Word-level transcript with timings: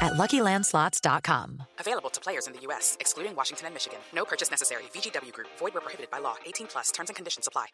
at 0.00 0.12
LuckyLandSlots.com. 0.12 1.62
Available 1.78 2.10
to 2.10 2.20
players 2.20 2.46
in 2.46 2.52
the 2.52 2.60
U.S., 2.60 2.96
excluding 3.00 3.34
Washington 3.36 3.66
and 3.66 3.74
Michigan. 3.74 3.98
No 4.14 4.24
purchase 4.24 4.50
necessary. 4.50 4.84
VGW 4.94 5.32
Group. 5.32 5.48
Void 5.58 5.74
where 5.74 5.80
prohibited 5.80 6.10
by 6.10 6.18
law. 6.18 6.36
18 6.46 6.66
plus. 6.66 6.90
Terms 6.90 7.10
and 7.10 7.16
conditions 7.16 7.46
apply. 7.46 7.66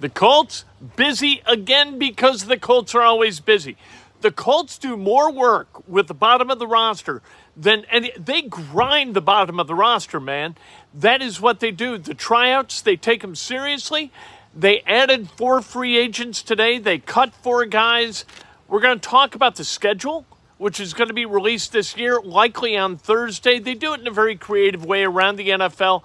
The 0.00 0.08
Colts 0.10 0.64
busy 0.96 1.40
again 1.46 1.98
because 1.98 2.44
the 2.44 2.58
Colts 2.58 2.94
are 2.94 3.00
always 3.00 3.40
busy. 3.40 3.76
The 4.20 4.30
Colts 4.30 4.76
do 4.76 4.96
more 4.96 5.30
work 5.30 5.88
with 5.88 6.08
the 6.08 6.14
bottom 6.14 6.50
of 6.50 6.58
the 6.58 6.66
roster 6.66 7.22
than 7.56 7.84
and 7.90 8.10
they 8.18 8.42
grind 8.42 9.14
the 9.14 9.22
bottom 9.22 9.60
of 9.60 9.66
the 9.66 9.74
roster, 9.74 10.20
man. 10.20 10.56
That 10.92 11.22
is 11.22 11.40
what 11.40 11.60
they 11.60 11.70
do. 11.70 11.96
The 11.96 12.14
tryouts, 12.14 12.80
they 12.80 12.96
take 12.96 13.22
them 13.22 13.34
seriously. 13.34 14.12
They 14.56 14.82
added 14.82 15.28
four 15.30 15.62
free 15.62 15.96
agents 15.96 16.42
today. 16.42 16.78
They 16.78 16.98
cut 16.98 17.34
four 17.34 17.66
guys. 17.66 18.24
We're 18.68 18.80
going 18.80 19.00
to 19.00 19.08
talk 19.08 19.34
about 19.34 19.56
the 19.56 19.64
schedule, 19.64 20.26
which 20.58 20.78
is 20.78 20.94
going 20.94 21.08
to 21.08 21.14
be 21.14 21.26
released 21.26 21.72
this 21.72 21.96
year, 21.96 22.20
likely 22.20 22.76
on 22.76 22.96
Thursday. 22.96 23.58
They 23.58 23.74
do 23.74 23.94
it 23.94 24.00
in 24.00 24.06
a 24.06 24.12
very 24.12 24.36
creative 24.36 24.84
way 24.84 25.02
around 25.02 25.36
the 25.36 25.48
NFL. 25.48 26.02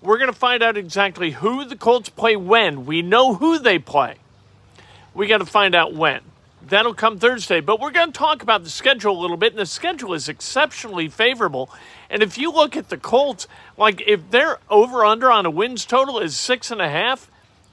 We're 0.00 0.18
going 0.18 0.32
to 0.32 0.36
find 0.36 0.64
out 0.64 0.76
exactly 0.76 1.30
who 1.30 1.64
the 1.64 1.76
Colts 1.76 2.08
play 2.08 2.34
when. 2.34 2.86
We 2.86 3.02
know 3.02 3.34
who 3.34 3.60
they 3.60 3.78
play. 3.78 4.16
We 5.14 5.28
got 5.28 5.38
to 5.38 5.46
find 5.46 5.74
out 5.74 5.94
when. 5.94 6.22
That'll 6.60 6.94
come 6.94 7.20
Thursday. 7.20 7.60
But 7.60 7.78
we're 7.78 7.92
going 7.92 8.10
to 8.10 8.18
talk 8.18 8.42
about 8.42 8.64
the 8.64 8.70
schedule 8.70 9.16
a 9.16 9.20
little 9.20 9.36
bit, 9.36 9.52
and 9.52 9.60
the 9.60 9.66
schedule 9.66 10.12
is 10.12 10.28
exceptionally 10.28 11.08
favorable. 11.08 11.70
And 12.10 12.20
if 12.20 12.36
you 12.36 12.50
look 12.50 12.76
at 12.76 12.88
the 12.88 12.96
Colts, 12.96 13.46
like 13.76 14.02
if 14.04 14.28
their 14.30 14.58
over 14.68 15.04
under 15.04 15.30
on 15.30 15.46
a 15.46 15.50
wins 15.50 15.84
total 15.84 16.18
is 16.18 16.36
six 16.36 16.72
and 16.72 16.82
a 16.82 16.88
half, 16.88 17.30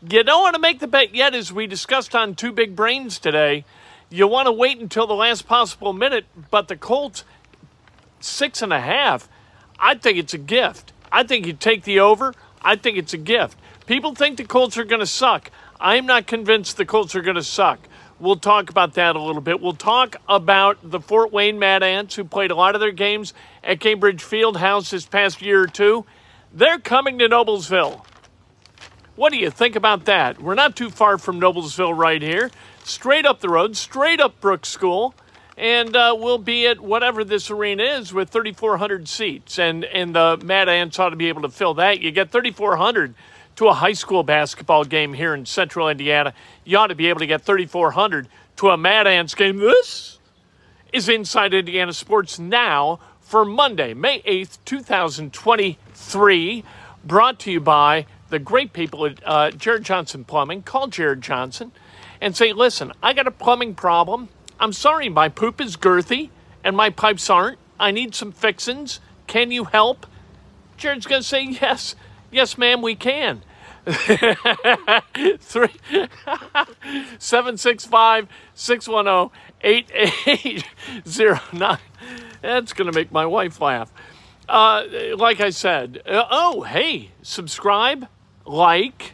you 0.08 0.24
don't 0.24 0.42
want 0.42 0.56
to 0.56 0.62
make 0.62 0.80
the 0.80 0.88
bet 0.88 1.14
yet, 1.14 1.36
as 1.36 1.52
we 1.52 1.68
discussed 1.68 2.16
on 2.16 2.36
Two 2.36 2.52
Big 2.52 2.76
Brains 2.76 3.20
today. 3.20 3.66
You 4.10 4.28
want 4.28 4.48
to 4.48 4.52
wait 4.52 4.80
until 4.80 5.06
the 5.06 5.14
last 5.14 5.46
possible 5.46 5.94
minute, 5.94 6.26
but 6.50 6.68
the 6.68 6.78
Colts, 6.78 7.24
six 8.20 8.62
and 8.62 8.72
a 8.72 8.80
half, 8.80 9.28
I 9.78 9.96
think 9.96 10.18
it's 10.18 10.34
a 10.34 10.40
gift. 10.40 10.94
I 11.12 11.24
think 11.24 11.46
you 11.46 11.54
take 11.54 11.84
the 11.84 12.00
over. 12.00 12.34
I 12.62 12.76
think 12.76 12.98
it's 12.98 13.14
a 13.14 13.18
gift. 13.18 13.58
People 13.88 14.16
think 14.16 14.38
the 14.38 14.46
Colts 14.46 14.78
are 14.78 14.84
going 14.84 15.00
to 15.00 15.06
suck. 15.06 15.52
I'm 15.80 16.06
not 16.06 16.28
convinced 16.28 16.78
the 16.78 16.86
Colts 16.86 17.16
are 17.16 17.22
going 17.22 17.36
to 17.36 17.44
suck. 17.44 17.80
We'll 18.20 18.36
talk 18.36 18.70
about 18.70 18.96
that 18.96 19.16
a 19.16 19.22
little 19.22 19.42
bit. 19.42 19.62
We'll 19.62 19.74
talk 19.74 20.18
about 20.28 20.78
the 20.84 21.00
Fort 21.00 21.32
Wayne 21.32 21.58
Mad 21.58 21.84
Ants, 21.84 22.16
who 22.16 22.24
played 22.24 22.52
a 22.52 22.56
lot 22.56 22.76
of 22.76 22.82
their 22.82 22.92
games 22.92 23.34
at 23.64 23.80
Gainbridge 23.80 24.22
Fieldhouse 24.22 24.90
this 24.90 25.06
past 25.06 25.42
year 25.42 25.64
or 25.64 25.68
two. 25.68 26.06
They're 26.54 26.80
coming 26.80 27.20
to 27.20 27.30
Noblesville. 27.30 28.06
What 29.20 29.34
do 29.34 29.38
you 29.38 29.50
think 29.50 29.76
about 29.76 30.06
that? 30.06 30.42
We're 30.42 30.56
not 30.56 30.78
too 30.78 30.90
far 30.90 31.18
from 31.18 31.42
Noblesville 31.42 31.94
right 31.94 32.22
here. 32.22 32.50
Straight 32.86 33.26
up 33.26 33.42
the 33.42 33.50
road, 33.50 33.76
straight 33.76 34.22
up 34.22 34.40
Brooks 34.40 34.70
School 34.70 35.14
and 35.58 35.94
uh, 35.94 36.16
we'll 36.18 36.38
be 36.38 36.66
at 36.68 36.80
whatever 36.80 37.26
this 37.26 37.52
arena 37.52 37.84
is 37.84 38.14
with 38.14 38.30
3,400 38.30 39.10
seats, 39.10 39.60
and 39.60 39.84
and 39.84 40.16
the 40.16 40.40
Mad 40.42 40.70
Ants 40.70 40.98
ought 41.00 41.10
to 41.10 41.18
be 41.18 41.28
able 41.28 41.42
to 41.42 41.50
fill 41.50 41.74
that. 41.74 42.00
You 42.00 42.12
get 42.12 42.32
3,400 42.32 43.14
to 43.58 43.68
a 43.68 43.74
high 43.74 43.92
school 43.92 44.24
basketball 44.24 44.86
game 44.86 45.14
here 45.14 45.34
in 45.34 45.46
Central 45.46 45.90
Indiana. 45.90 46.34
You 46.64 46.78
ought 46.78 46.88
to 46.88 46.96
be 46.96 47.08
able 47.08 47.20
to 47.20 47.28
get 47.28 47.42
3,400 47.42 48.30
to 48.56 48.70
a 48.70 48.78
Mad 48.78 49.06
Ants 49.06 49.36
game. 49.36 49.58
This 49.58 50.20
is 50.94 51.10
Inside 51.10 51.54
Indiana 51.54 51.92
Sports 51.92 52.40
now 52.40 53.02
for 53.20 53.44
Monday, 53.44 53.94
May 53.94 54.22
8th, 54.22 54.60
2023, 54.64 56.64
brought 57.04 57.38
to 57.40 57.52
you 57.52 57.60
by 57.60 58.06
the 58.30 58.40
great 58.40 58.74
people 58.74 59.06
at 59.06 59.20
uh, 59.26 59.52
Jared 59.52 59.84
Johnson 59.84 60.24
Plumbing. 60.24 60.64
Call 60.64 60.88
Jared 60.88 61.22
Johnson 61.22 61.72
and 62.22 62.36
say, 62.36 62.54
listen, 62.54 62.92
I 63.02 63.14
got 63.14 63.28
a 63.28 63.32
plumbing 63.32 63.76
problem. 63.76 64.30
I'm 64.60 64.74
sorry, 64.74 65.10
my 65.10 65.30
poop 65.30 65.62
is 65.62 65.78
girthy 65.78 66.30
and 66.64 66.76
my 66.76 66.90
pipes 66.90 67.30
aren't. 67.30 67.58
I 67.80 67.92
need 67.92 68.14
some 68.14 68.32
fixins. 68.32 69.00
Can 69.28 69.52
you 69.52 69.66
help? 69.66 70.06
Jared's 70.78 71.06
going 71.06 71.22
to 71.22 71.28
say, 71.28 71.44
yes. 71.46 71.96
Yes, 72.32 72.58
ma'am, 72.58 72.82
we 72.82 72.96
can. 72.96 73.42
Three 75.40 75.72
seven 77.18 77.58
six 77.58 77.86
five 77.86 78.28
six 78.54 78.88
one 78.88 79.06
zero 79.06 79.32
eight 79.62 79.90
eight 80.28 80.66
zero 81.08 81.40
nine. 81.52 81.80
That's 82.42 82.74
gonna 82.74 82.92
make 82.92 83.12
my 83.12 83.26
wife 83.26 83.60
laugh. 83.62 83.92
Uh, 84.48 84.84
like 85.16 85.40
I 85.40 85.50
said, 85.50 86.02
uh, 86.06 86.26
oh 86.30 86.64
hey, 86.64 87.12
subscribe, 87.24 88.08
like, 88.50 89.14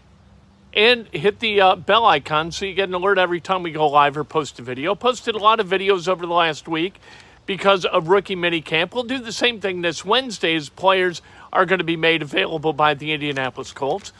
and 0.73 1.07
hit 1.07 1.40
the 1.40 1.62
uh, 1.62 1.75
bell 1.75 2.06
icon 2.06 2.51
so 2.51 2.66
you 2.66 2.73
get 2.73 2.88
an 2.88 2.96
alert 2.96 3.18
every 3.18 3.41
time 3.41 3.63
we 3.63 3.72
go 3.72 3.88
live 3.88 4.18
or 4.18 4.23
post 4.23 4.59
a 4.59 4.62
video. 4.62 4.96
Posted 4.96 5.35
a 5.35 5.40
lot 5.40 5.59
of 5.59 5.68
videos 5.68 6.07
over 6.07 6.25
the 6.25 6.34
last 6.34 6.68
week 6.68 7.00
because 7.45 7.85
of 7.85 8.07
rookie 8.07 8.35
minicamp. 8.35 8.94
We'll 8.94 9.03
do 9.03 9.19
the 9.19 9.34
same 9.34 9.59
thing 9.59 9.81
this 9.81 10.06
Wednesday 10.06 10.56
as 10.56 10.69
players 10.69 11.22
are 11.51 11.66
going 11.66 11.79
to 11.79 11.85
be 11.85 11.97
made 11.97 12.22
available 12.22 12.74
by 12.74 12.94
the 12.94 13.12
Indianapolis 13.12 13.72
Colts. 13.74 14.13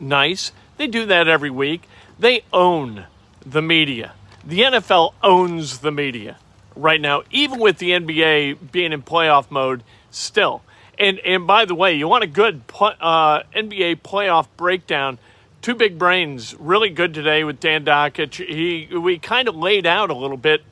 Nice. 0.00 0.52
They 0.78 0.86
do 0.86 1.06
that 1.06 1.28
every 1.28 1.50
week. 1.50 1.82
They 2.18 2.42
own 2.52 3.06
the 3.44 3.62
media. 3.62 4.12
The 4.44 4.60
NFL 4.60 5.12
owns 5.22 5.78
the 5.78 5.92
media 5.92 6.38
right 6.74 7.00
now, 7.00 7.22
even 7.30 7.58
with 7.58 7.78
the 7.78 7.90
NBA 7.90 8.72
being 8.72 8.92
in 8.92 9.02
playoff 9.02 9.50
mode 9.50 9.82
still. 10.10 10.62
And, 10.98 11.18
and 11.20 11.46
by 11.46 11.64
the 11.64 11.74
way, 11.74 11.94
you 11.94 12.08
want 12.08 12.24
a 12.24 12.28
good 12.28 12.62
uh, 12.80 13.42
NBA 13.54 14.02
playoff 14.02 14.46
breakdown– 14.56 15.18
two 15.66 15.74
big 15.74 15.98
brains, 15.98 16.54
really 16.60 16.90
good 16.90 17.12
today 17.12 17.42
with 17.42 17.58
Dan 17.58 17.84
Dakich. 17.84 18.34
He 18.34 18.96
we 18.96 19.18
kind 19.18 19.48
of 19.48 19.56
laid 19.56 19.84
out 19.84 20.10
a 20.10 20.14
little 20.14 20.36
bit 20.36 20.62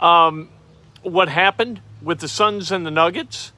um, 0.00 0.48
what 1.02 1.28
happened 1.28 1.82
with 2.00 2.20
the 2.20 2.26
Suns 2.26 2.72
and 2.72 2.86
the 2.86 2.90
Nuggets. 2.90 3.52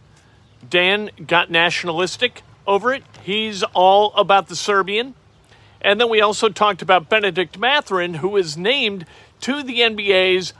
Dan 0.69 1.11
got 1.25 1.53
nationalistic 1.53 2.43
over 2.67 2.93
it. 2.93 3.05
He's 3.23 3.63
all 3.63 4.13
about 4.15 4.49
the 4.49 4.57
Serbian. 4.57 5.15
And 5.81 6.01
then 6.01 6.11
we 6.11 6.21
also 6.21 6.49
talked 6.49 6.83
about 6.83 7.09
Bennedict 7.09 7.57
Mathurin, 7.57 8.15
who 8.15 8.31
was 8.31 8.57
named 8.57 9.07
to 9.43 9.63
the 9.63 9.79
NBA's 9.79 10.53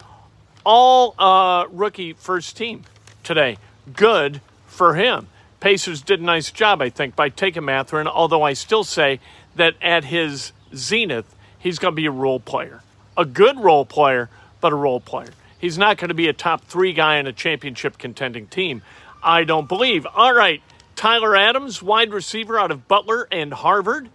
all 0.65 1.17
uh, 1.19 1.67
rookie 1.69 2.13
first 2.13 2.57
team 2.57 2.85
today. 3.25 3.59
Good 3.93 4.41
for 4.71 4.95
him. 4.95 5.29
Pacers 5.59 6.01
did 6.01 6.21
a 6.21 6.25
nice 6.25 6.51
job, 6.51 6.81
I 6.81 6.89
think, 6.89 7.15
by 7.15 7.29
taking 7.29 7.67
Mathurin, 7.67 8.09
although 8.09 8.43
I 8.43 8.55
still 8.55 8.85
say 8.85 9.21
that 9.57 9.75
at 9.83 10.05
his 10.05 10.53
zenith, 10.75 11.35
he's 11.59 11.79
going 11.79 11.93
to 11.93 11.97
be 11.97 12.07
a 12.07 12.11
role 12.11 12.41
player. 12.41 12.83
A 13.17 13.27
good 13.27 13.61
role 13.61 13.85
player, 13.85 14.31
but 14.61 14.73
a 14.73 14.77
role 14.77 15.01
player. 15.01 15.31
He's 15.59 15.77
not 15.77 15.99
going 15.99 16.09
to 16.09 16.15
be 16.15 16.29
a 16.29 16.33
top 16.33 16.65
three 16.65 16.95
guy 16.95 17.19
in 17.19 17.27
a 17.27 17.33
championship 17.33 17.99
contending 17.99 18.47
team. 18.47 18.81
I 19.23 19.45
don't 19.45 19.69
believe. 19.69 20.07
All 20.07 20.33
right, 20.33 20.63
Tyler 20.97 21.37
Adams, 21.37 21.83
wide 21.83 22.13
receiver 22.13 22.59
out 22.59 22.71
of 22.71 22.89
Butler 22.89 23.29
and 23.31 23.53
Harvard. 23.53 24.09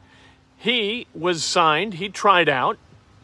He 0.58 1.06
was 1.14 1.44
signed, 1.44 1.96
he 1.96 2.10
tried 2.10 2.50
out 2.50 2.80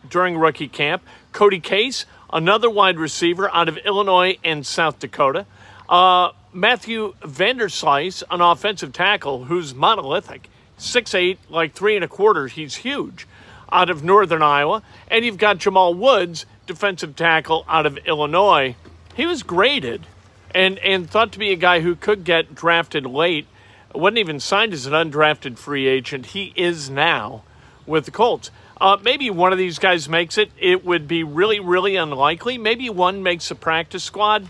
during 0.08 0.38
rookie 0.38 0.68
camp. 0.68 1.02
Cody 1.32 1.60
Case, 1.60 2.06
another 2.32 2.70
wide 2.70 3.00
receiver 3.00 3.50
out 3.52 3.68
of 3.68 3.78
Illinois 3.78 4.38
and 4.44 4.66
South 4.66 5.00
Dakota. 5.00 5.48
Uh, 5.90 6.32
Matthew 6.54 7.14
Vanderslice, 7.22 8.24
an 8.30 8.42
offensive 8.42 8.92
tackle 8.92 9.46
who's 9.46 9.74
monolithic 9.74 10.50
six 10.78 11.16
eight, 11.16 11.40
like 11.50 11.74
three 11.74 11.96
and 11.96 12.04
a 12.04 12.08
quarter. 12.08 12.48
He's 12.48 12.76
huge 12.76 13.28
out 13.72 13.90
of 13.90 14.04
Northern 14.04 14.42
Iowa. 14.42 14.84
And 15.08 15.24
you've 15.24 15.38
got 15.38 15.60
Jamal 15.60 15.94
Woods, 15.94 16.46
defensive 16.68 17.16
tackle 17.16 17.64
out 17.70 17.86
of 17.86 17.98
Illinois. 18.00 18.76
He 19.16 19.26
was 19.26 19.44
graded 19.44 20.06
and, 20.54 20.78
and 20.80 21.10
thought 21.10 21.32
to 21.34 21.40
be 21.40 21.52
a 21.52 21.56
guy 21.56 21.80
who 21.80 21.96
could 21.96 22.24
get 22.24 22.54
drafted 22.54 23.06
late. 23.06 23.48
Wasn't 23.96 24.18
even 24.18 24.40
signed 24.40 24.74
as 24.74 24.86
an 24.86 24.94
undrafted 24.94 25.58
free 25.58 25.88
agent. 25.88 26.28
He 26.28 26.54
is 26.56 26.90
now 26.90 27.44
with 27.86 28.06
the 28.06 28.12
Colts. 28.12 28.52
Uh, 28.80 28.98
maybe 29.04 29.30
one 29.30 29.52
of 29.52 29.58
these 29.58 29.80
guys 29.80 30.10
makes 30.10 30.38
it. 30.38 30.52
It 30.58 30.84
would 30.84 31.08
be 31.08 31.24
really, 31.24 31.60
really 31.60 31.96
unlikely. 31.96 32.58
Maybe 32.58 32.90
one 32.90 33.22
makes 33.22 33.52
a 33.52 33.56
practice 33.56 34.04
squad. 34.04 34.50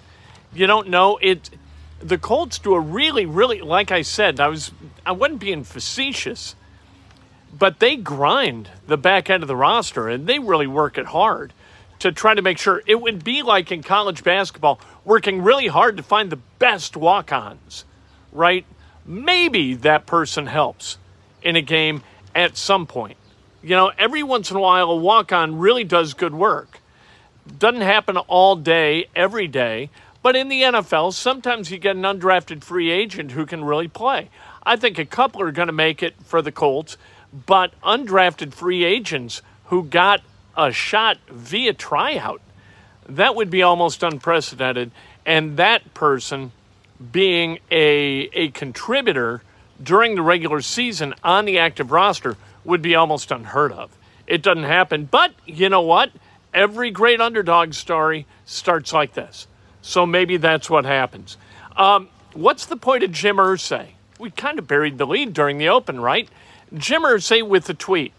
You 0.53 0.67
don't 0.67 0.89
know. 0.89 1.17
It 1.21 1.49
the 2.01 2.17
Colts 2.17 2.59
do 2.59 2.73
a 2.73 2.79
really, 2.79 3.25
really, 3.25 3.61
like 3.61 3.91
I 3.91 4.01
said, 4.01 4.39
I 4.39 4.47
was, 4.47 4.71
I 5.05 5.11
wasn't 5.11 5.39
being 5.39 5.63
facetious, 5.63 6.55
but 7.57 7.79
they 7.79 7.95
grind 7.95 8.69
the 8.87 8.97
back 8.97 9.29
end 9.29 9.43
of 9.43 9.47
the 9.47 9.55
roster 9.55 10.09
and 10.09 10.27
they 10.27 10.39
really 10.39 10.67
work 10.67 10.97
it 10.97 11.07
hard 11.07 11.53
to 11.99 12.11
try 12.11 12.33
to 12.33 12.41
make 12.41 12.57
sure 12.57 12.81
it 12.87 12.99
would 12.99 13.23
be 13.23 13.43
like 13.43 13.71
in 13.71 13.83
college 13.83 14.23
basketball, 14.23 14.79
working 15.05 15.41
really 15.41 15.67
hard 15.67 15.97
to 15.97 16.03
find 16.03 16.31
the 16.31 16.39
best 16.59 16.97
walk 16.97 17.31
ons, 17.31 17.85
right? 18.31 18.65
maybe 19.05 19.73
that 19.75 20.05
person 20.05 20.47
helps 20.47 20.97
in 21.41 21.55
a 21.55 21.61
game 21.61 22.03
at 22.35 22.57
some 22.57 22.87
point. 22.87 23.17
You 23.63 23.75
know, 23.75 23.91
every 23.97 24.23
once 24.23 24.49
in 24.51 24.57
a 24.57 24.59
while, 24.59 24.89
a 24.89 24.95
walk 24.95 25.31
on 25.31 25.59
really 25.59 25.83
does 25.83 26.13
good 26.13 26.33
work. 26.33 26.79
Doesn't 27.59 27.81
happen 27.81 28.17
all 28.17 28.55
day, 28.55 29.07
every 29.15 29.47
day, 29.47 29.89
but 30.21 30.35
in 30.35 30.49
the 30.49 30.61
NFL, 30.61 31.13
sometimes 31.13 31.71
you 31.71 31.77
get 31.77 31.95
an 31.95 32.03
undrafted 32.03 32.63
free 32.63 32.91
agent 32.91 33.31
who 33.31 33.45
can 33.45 33.63
really 33.63 33.87
play. 33.87 34.29
I 34.63 34.75
think 34.75 34.99
a 34.99 35.05
couple 35.05 35.41
are 35.41 35.51
going 35.51 35.67
to 35.67 35.73
make 35.73 36.03
it 36.03 36.15
for 36.23 36.41
the 36.41 36.51
Colts, 36.51 36.97
but 37.45 37.73
undrafted 37.81 38.53
free 38.53 38.83
agents 38.83 39.41
who 39.65 39.83
got 39.83 40.21
a 40.55 40.71
shot 40.71 41.17
via 41.29 41.73
tryout, 41.73 42.41
that 43.07 43.35
would 43.35 43.49
be 43.49 43.63
almost 43.63 44.03
unprecedented. 44.03 44.91
And 45.25 45.57
that 45.57 45.93
person 45.93 46.51
being 47.11 47.59
a, 47.71 48.29
a 48.33 48.49
contributor 48.49 49.41
during 49.81 50.15
the 50.15 50.21
regular 50.21 50.61
season 50.61 51.15
on 51.23 51.45
the 51.45 51.57
active 51.57 51.91
roster 51.91 52.37
would 52.63 52.81
be 52.81 52.95
almost 52.95 53.31
unheard 53.31 53.71
of. 53.71 53.89
It 54.27 54.43
doesn't 54.43 54.63
happen. 54.63 55.05
But 55.05 55.33
you 55.45 55.69
know 55.69 55.81
what? 55.81 56.11
Every 56.53 56.91
great 56.91 57.19
underdog 57.19 57.73
story 57.73 58.27
starts 58.45 58.93
like 58.93 59.13
this. 59.13 59.47
So 59.81 60.05
maybe 60.05 60.37
that's 60.37 60.69
what 60.69 60.85
happens. 60.85 61.37
Um, 61.75 62.09
what's 62.33 62.65
the 62.65 62.77
point 62.77 63.03
of 63.03 63.11
Jim 63.11 63.37
Irsay? 63.37 63.89
We 64.19 64.31
kind 64.31 64.59
of 64.59 64.67
buried 64.67 64.97
the 64.97 65.07
lead 65.07 65.33
during 65.33 65.57
the 65.57 65.69
open, 65.69 65.99
right? 65.99 66.29
Jim 66.73 67.03
Irsay 67.03 67.45
with 67.45 67.65
the 67.65 67.73
tweet. 67.73 68.13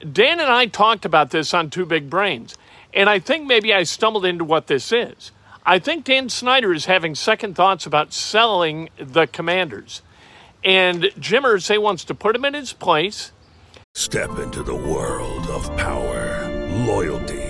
Dan 0.00 0.40
and 0.40 0.50
I 0.50 0.66
talked 0.66 1.04
about 1.04 1.30
this 1.30 1.52
on 1.54 1.70
Two 1.70 1.84
Big 1.84 2.08
Brains, 2.08 2.56
and 2.92 3.08
I 3.08 3.18
think 3.18 3.46
maybe 3.46 3.72
I 3.72 3.82
stumbled 3.82 4.24
into 4.24 4.44
what 4.44 4.66
this 4.66 4.92
is. 4.92 5.30
I 5.64 5.78
think 5.78 6.04
Dan 6.04 6.28
Snyder 6.30 6.72
is 6.72 6.86
having 6.86 7.14
second 7.14 7.54
thoughts 7.54 7.86
about 7.86 8.12
selling 8.12 8.88
the 8.98 9.26
commanders. 9.26 10.02
And 10.64 11.10
Jim 11.18 11.44
Irsay 11.44 11.80
wants 11.80 12.04
to 12.04 12.14
put 12.14 12.34
him 12.34 12.44
in 12.44 12.54
his 12.54 12.72
place. 12.72 13.32
Step 13.94 14.38
into 14.38 14.62
the 14.62 14.74
world 14.74 15.46
of 15.48 15.74
power, 15.76 16.48
loyalty, 16.86 17.49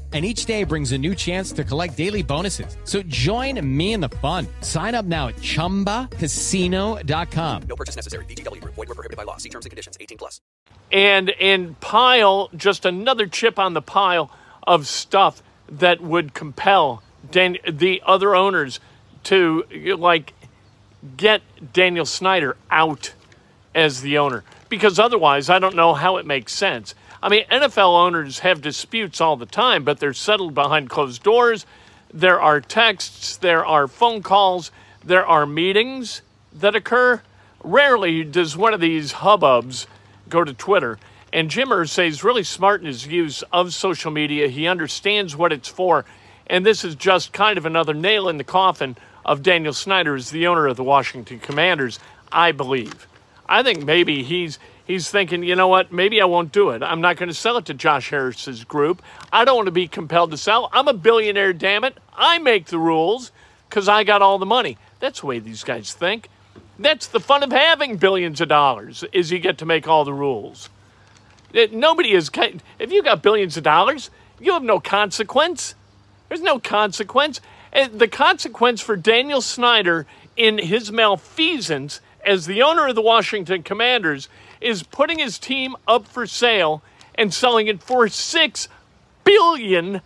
and 0.11 0.25
each 0.25 0.43
day 0.43 0.65
brings 0.65 0.91
a 0.91 0.97
new 0.97 1.15
chance 1.15 1.53
to 1.53 1.63
collect 1.63 1.95
daily 1.95 2.23
bonuses. 2.23 2.75
So 2.83 3.01
join 3.03 3.65
me 3.65 3.93
in 3.93 4.01
the 4.01 4.09
fun. 4.09 4.45
Sign 4.59 4.93
up 4.93 5.05
now 5.05 5.29
at 5.29 5.37
ChumbaCasino.com. 5.37 7.63
No 7.69 7.75
purchase 7.77 7.95
necessary. 7.95 8.25
VGW 8.25 8.59
Group. 8.59 8.75
Void 8.75 8.89
were 8.89 8.95
prohibited 8.95 9.15
by 9.15 9.23
law. 9.23 9.37
See 9.37 9.47
terms 9.47 9.65
and 9.65 9.69
conditions. 9.69 9.97
18 10.01 10.17
plus. 10.17 10.41
And 10.91 11.29
and 11.39 11.79
pile 11.79 12.49
just 12.53 12.85
another 12.85 13.25
chip 13.25 13.57
on 13.57 13.73
the 13.73 13.81
pile 13.81 14.29
of 14.67 14.87
stuff 14.87 15.41
that 15.69 16.01
would 16.01 16.33
compel 16.33 17.01
Dan, 17.29 17.57
the 17.69 18.01
other 18.05 18.35
owners 18.35 18.79
to 19.25 19.65
like 19.97 20.33
get 21.17 21.41
Daniel 21.73 22.05
Snyder 22.05 22.57
out 22.69 23.13
as 23.73 24.01
the 24.01 24.17
owner 24.17 24.43
because 24.69 24.99
otherwise 24.99 25.49
I 25.49 25.59
don't 25.59 25.75
know 25.75 25.93
how 25.93 26.17
it 26.17 26.25
makes 26.25 26.53
sense. 26.53 26.95
I 27.23 27.29
mean, 27.29 27.45
NFL 27.45 28.05
owners 28.05 28.39
have 28.39 28.61
disputes 28.61 29.21
all 29.21 29.37
the 29.37 29.45
time, 29.45 29.83
but 29.83 29.99
they're 29.99 30.13
settled 30.13 30.55
behind 30.55 30.89
closed 30.89 31.21
doors. 31.21 31.65
There 32.13 32.41
are 32.41 32.59
texts, 32.59 33.37
there 33.37 33.65
are 33.65 33.87
phone 33.87 34.23
calls, 34.23 34.71
there 35.03 35.25
are 35.25 35.45
meetings 35.45 36.21
that 36.53 36.75
occur. 36.75 37.21
Rarely 37.63 38.23
does 38.23 38.57
one 38.57 38.73
of 38.73 38.79
these 38.79 39.13
hubbubs 39.13 39.85
go 40.29 40.43
to 40.43 40.53
Twitter. 40.53 40.97
And 41.31 41.49
Jim 41.49 41.69
Irsay 41.69 42.07
is 42.07 42.23
really 42.23 42.43
smart 42.43 42.81
in 42.81 42.87
his 42.87 43.07
use 43.07 43.43
of 43.53 43.73
social 43.73 44.11
media. 44.11 44.47
He 44.47 44.67
understands 44.67 45.35
what 45.35 45.53
it's 45.53 45.69
for. 45.69 46.05
And 46.47 46.65
this 46.65 46.83
is 46.83 46.95
just 46.95 47.31
kind 47.31 47.57
of 47.57 47.65
another 47.65 47.93
nail 47.93 48.27
in 48.27 48.37
the 48.37 48.43
coffin 48.43 48.97
of 49.23 49.43
Daniel 49.43 49.73
Snyder 49.73 50.15
as 50.15 50.31
the 50.31 50.47
owner 50.47 50.67
of 50.67 50.75
the 50.75 50.83
Washington 50.83 51.39
Commanders, 51.39 51.99
I 52.31 52.51
believe. 52.51 53.07
I 53.47 53.63
think 53.63 53.85
maybe 53.85 54.23
he's 54.23 54.59
he's 54.91 55.09
thinking, 55.09 55.43
you 55.43 55.55
know 55.55 55.67
what, 55.67 55.91
maybe 55.91 56.21
I 56.21 56.25
won't 56.25 56.51
do 56.51 56.71
it. 56.71 56.83
I'm 56.83 57.01
not 57.01 57.17
going 57.17 57.29
to 57.29 57.35
sell 57.35 57.57
it 57.57 57.65
to 57.65 57.73
Josh 57.73 58.09
Harris's 58.09 58.63
group. 58.63 59.01
I 59.31 59.45
don't 59.45 59.55
want 59.55 59.67
to 59.67 59.71
be 59.71 59.87
compelled 59.87 60.31
to 60.31 60.37
sell. 60.37 60.69
I'm 60.73 60.87
a 60.87 60.93
billionaire, 60.93 61.53
damn 61.53 61.83
it. 61.83 61.97
I 62.13 62.39
make 62.39 62.67
the 62.67 62.77
rules 62.77 63.31
because 63.69 63.87
I 63.87 64.03
got 64.03 64.21
all 64.21 64.37
the 64.37 64.45
money. 64.45 64.77
That's 64.99 65.21
the 65.21 65.27
way 65.27 65.39
these 65.39 65.63
guys 65.63 65.93
think. 65.93 66.29
That's 66.77 67.07
the 67.07 67.19
fun 67.19 67.43
of 67.43 67.51
having 67.51 67.97
billions 67.97 68.41
of 68.41 68.49
dollars 68.49 69.03
is 69.13 69.31
you 69.31 69.39
get 69.39 69.57
to 69.59 69.65
make 69.65 69.87
all 69.87 70.03
the 70.03 70.13
rules. 70.13 70.69
It, 71.53 71.73
nobody 71.73 72.13
is 72.13 72.29
if 72.79 72.91
you 72.91 73.03
got 73.03 73.21
billions 73.21 73.57
of 73.57 73.63
dollars, 73.63 74.09
you 74.39 74.53
have 74.53 74.63
no 74.63 74.79
consequence. 74.79 75.75
There's 76.27 76.41
no 76.41 76.59
consequence. 76.59 77.39
And 77.71 77.99
the 77.99 78.07
consequence 78.07 78.81
for 78.81 78.95
Daniel 78.95 79.41
Snyder 79.41 80.05
in 80.35 80.57
his 80.57 80.91
malfeasance 80.91 82.01
as 82.25 82.45
the 82.45 82.61
owner 82.61 82.87
of 82.87 82.95
the 82.95 83.01
Washington 83.01 83.63
Commanders 83.63 84.29
is 84.61 84.83
putting 84.83 85.19
his 85.19 85.37
team 85.37 85.75
up 85.87 86.07
for 86.07 86.25
sale 86.25 86.81
and 87.15 87.33
selling 87.33 87.67
it 87.67 87.81
for 87.83 88.05
$6 88.05 88.67
billion. 89.23 90.01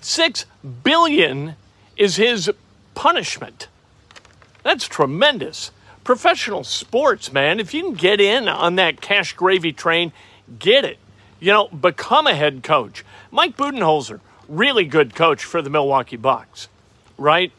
6 0.00 0.46
billion 0.82 1.54
is 1.96 2.16
his 2.16 2.50
punishment. 2.94 3.68
That's 4.62 4.86
tremendous. 4.86 5.70
Professional 6.04 6.64
sports, 6.64 7.32
man, 7.32 7.60
if 7.60 7.72
you 7.72 7.82
can 7.82 7.94
get 7.94 8.20
in 8.20 8.48
on 8.48 8.76
that 8.76 9.00
cash 9.00 9.34
gravy 9.34 9.72
train, 9.72 10.12
get 10.58 10.84
it. 10.84 10.98
You 11.38 11.52
know, 11.52 11.68
become 11.68 12.26
a 12.26 12.34
head 12.34 12.62
coach. 12.62 13.04
Mike 13.30 13.56
Budenholzer, 13.56 14.20
really 14.48 14.84
good 14.84 15.14
coach 15.14 15.44
for 15.44 15.62
the 15.62 15.70
Milwaukee 15.70 16.16
Bucks, 16.16 16.68
right? 17.16 17.52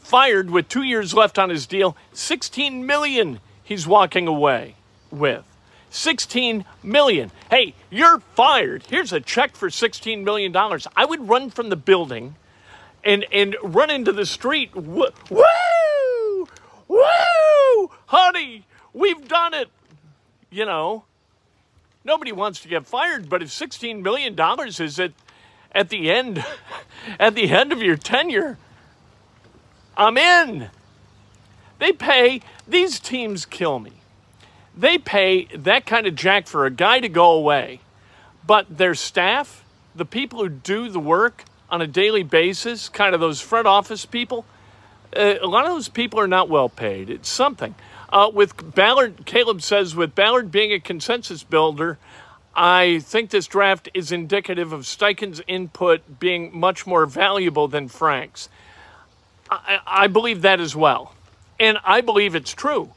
Fired 0.00 0.50
with 0.50 0.68
two 0.68 0.82
years 0.82 1.12
left 1.12 1.38
on 1.38 1.50
his 1.50 1.66
deal, 1.66 1.96
16 2.12 2.86
million 2.86 3.40
he's 3.68 3.86
walking 3.86 4.26
away 4.26 4.74
with. 5.10 5.44
16 5.90 6.64
million. 6.82 7.30
Hey, 7.50 7.74
you're 7.90 8.20
fired. 8.34 8.84
Here's 8.88 9.12
a 9.12 9.20
check 9.20 9.54
for 9.56 9.68
16 9.70 10.24
million 10.24 10.52
dollars. 10.52 10.86
I 10.96 11.04
would 11.04 11.28
run 11.28 11.50
from 11.50 11.68
the 11.68 11.76
building 11.76 12.34
and 13.04 13.24
and 13.32 13.56
run 13.62 13.90
into 13.90 14.12
the 14.12 14.26
street. 14.26 14.74
Woo! 14.74 15.06
Woo! 16.88 17.90
Honey, 18.06 18.64
we've 18.92 19.28
done 19.28 19.54
it. 19.54 19.68
You 20.50 20.64
know, 20.64 21.04
nobody 22.04 22.32
wants 22.32 22.60
to 22.60 22.68
get 22.68 22.86
fired, 22.86 23.28
but 23.28 23.42
if 23.42 23.50
16 23.50 24.02
million 24.02 24.34
dollars 24.34 24.80
is 24.80 24.98
at 24.98 25.12
at 25.72 25.88
the 25.90 26.10
end 26.10 26.44
at 27.18 27.34
the 27.34 27.50
end 27.50 27.72
of 27.72 27.82
your 27.82 27.96
tenure, 27.96 28.58
I'm 29.96 30.18
in. 30.18 30.70
They 31.78 31.92
pay, 31.92 32.40
these 32.66 32.98
teams 33.00 33.46
kill 33.46 33.78
me. 33.78 33.92
They 34.76 34.98
pay 34.98 35.46
that 35.56 35.86
kind 35.86 36.06
of 36.06 36.14
jack 36.14 36.46
for 36.46 36.66
a 36.66 36.70
guy 36.70 37.00
to 37.00 37.08
go 37.08 37.32
away, 37.32 37.80
but 38.46 38.78
their 38.78 38.94
staff, 38.94 39.64
the 39.94 40.04
people 40.04 40.40
who 40.40 40.48
do 40.48 40.88
the 40.88 41.00
work 41.00 41.44
on 41.70 41.82
a 41.82 41.86
daily 41.86 42.22
basis, 42.22 42.88
kind 42.88 43.14
of 43.14 43.20
those 43.20 43.40
front 43.40 43.66
office 43.66 44.06
people, 44.06 44.44
uh, 45.16 45.34
a 45.40 45.46
lot 45.46 45.64
of 45.64 45.70
those 45.70 45.88
people 45.88 46.20
are 46.20 46.28
not 46.28 46.48
well 46.48 46.68
paid. 46.68 47.10
It's 47.10 47.28
something. 47.28 47.74
Uh, 48.10 48.30
with 48.32 48.74
Ballard, 48.74 49.26
Caleb 49.26 49.62
says, 49.62 49.94
with 49.94 50.14
Ballard 50.14 50.50
being 50.50 50.72
a 50.72 50.80
consensus 50.80 51.42
builder, 51.42 51.98
I 52.54 53.00
think 53.00 53.30
this 53.30 53.46
draft 53.46 53.88
is 53.94 54.10
indicative 54.10 54.72
of 54.72 54.82
Steichen's 54.82 55.42
input 55.46 56.18
being 56.18 56.58
much 56.58 56.86
more 56.86 57.06
valuable 57.06 57.68
than 57.68 57.88
Frank's. 57.88 58.48
I, 59.50 59.80
I 59.86 60.06
believe 60.06 60.42
that 60.42 60.60
as 60.60 60.74
well. 60.74 61.14
And 61.60 61.78
I 61.84 62.00
believe 62.00 62.34
it's 62.34 62.52
true 62.52 62.90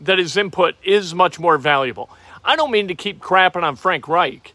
that 0.00 0.18
his 0.18 0.36
input 0.36 0.74
is 0.84 1.14
much 1.14 1.38
more 1.40 1.58
valuable. 1.58 2.10
I 2.44 2.56
don't 2.56 2.70
mean 2.70 2.88
to 2.88 2.94
keep 2.94 3.20
crapping 3.20 3.62
on 3.62 3.76
Frank 3.76 4.06
Reich, 4.06 4.54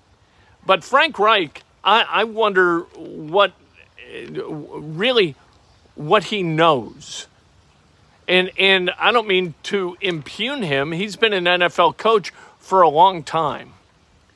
but 0.66 0.84
Frank 0.84 1.20
Reich, 1.20 1.64
I, 1.84 2.06
I 2.08 2.24
wonder 2.24 2.82
what 2.96 3.54
really 4.12 5.36
what 5.96 6.26
he 6.26 6.44
knows. 6.44 7.28
And 8.28 8.52
and 8.58 8.92
I 8.98 9.12
don't 9.12 9.28
mean 9.28 9.56
to 9.64 9.98
impugn 10.00 10.64
him. 10.64 10.92
He's 10.92 11.16
been 11.16 11.34
an 11.34 11.46
NFL 11.46 11.98
coach 11.98 12.32
for 12.60 12.82
a 12.82 12.90
long 12.90 13.24
time. 13.24 13.74